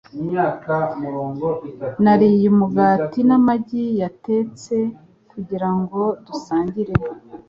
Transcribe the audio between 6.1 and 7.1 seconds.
dusangire.